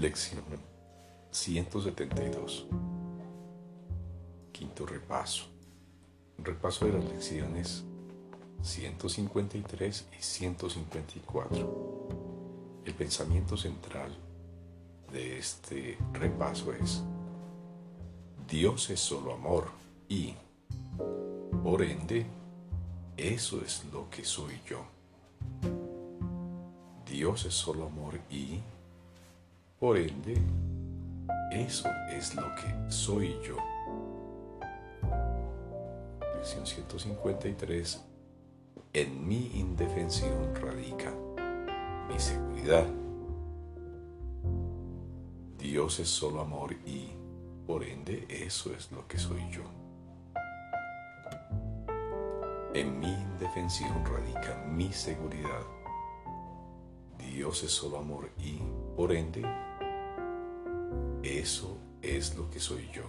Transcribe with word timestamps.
Lección 0.00 0.42
172. 1.30 2.66
Quinto 4.50 4.86
repaso. 4.86 5.44
repaso 6.38 6.86
de 6.86 6.92
las 6.94 7.04
lecciones 7.04 7.84
153 8.62 10.06
y 10.18 10.22
154. 10.22 12.08
El 12.86 12.94
pensamiento 12.94 13.58
central 13.58 14.16
de 15.12 15.38
este 15.38 15.98
repaso 16.14 16.72
es, 16.72 17.02
Dios 18.48 18.88
es 18.88 19.00
solo 19.00 19.34
amor 19.34 19.68
y, 20.08 20.32
por 21.62 21.82
ende, 21.82 22.24
eso 23.18 23.60
es 23.60 23.84
lo 23.92 24.08
que 24.08 24.24
soy 24.24 24.62
yo. 24.66 24.82
Dios 27.04 27.44
es 27.44 27.52
solo 27.52 27.84
amor 27.84 28.18
y, 28.30 28.60
por 29.80 29.96
ende, 29.96 30.36
eso 31.50 31.88
es 32.10 32.34
lo 32.34 32.54
que 32.54 32.90
soy 32.92 33.34
yo. 33.42 33.56
Lección 36.36 36.66
153. 36.66 38.04
En 38.92 39.26
mi 39.26 39.50
indefensión 39.54 40.54
radica 40.54 41.14
mi 42.10 42.18
seguridad. 42.18 42.86
Dios 45.56 45.98
es 45.98 46.08
solo 46.08 46.42
amor 46.42 46.74
y, 46.84 47.12
por 47.66 47.82
ende, 47.82 48.26
eso 48.28 48.74
es 48.74 48.92
lo 48.92 49.08
que 49.08 49.18
soy 49.18 49.40
yo. 49.50 49.62
En 52.74 53.00
mi 53.00 53.12
indefensión 53.12 54.04
radica 54.04 54.62
mi 54.66 54.92
seguridad. 54.92 55.62
Dios 57.18 57.62
es 57.62 57.70
solo 57.70 57.98
amor 57.98 58.28
y, 58.38 58.60
por 58.94 59.12
ende, 59.12 59.42
eso 61.22 61.76
es 62.02 62.34
lo 62.36 62.48
que 62.50 62.60
soy 62.60 62.88
yo. 62.92 63.04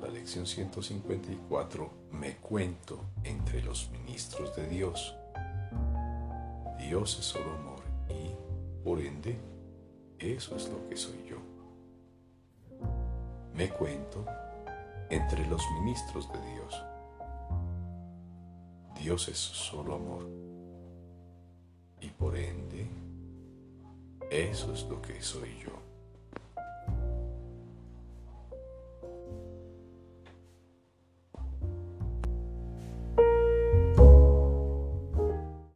La 0.00 0.08
lección 0.08 0.46
154 0.46 1.90
me 2.12 2.36
cuento 2.36 3.04
entre 3.24 3.62
los 3.62 3.90
ministros 3.90 4.54
de 4.56 4.66
Dios. 4.68 5.14
Dios 6.78 7.18
es 7.18 7.24
solo 7.24 7.52
amor 7.52 7.82
y, 8.08 8.84
por 8.84 9.00
ende, 9.00 9.36
eso 10.18 10.56
es 10.56 10.68
lo 10.68 10.88
que 10.88 10.96
soy 10.96 11.24
yo. 11.28 11.38
Me 13.54 13.68
cuento 13.68 14.24
entre 15.10 15.46
los 15.46 15.62
ministros 15.80 16.28
de 16.32 16.52
Dios. 16.52 16.82
Dios 19.00 19.28
es 19.28 19.38
solo 19.38 19.94
amor 19.94 20.28
y 22.00 22.08
por 22.10 22.36
ende, 22.36 22.88
eso 24.30 24.72
es 24.72 24.84
lo 24.84 25.00
que 25.00 25.20
soy 25.22 25.50
yo. 25.64 25.87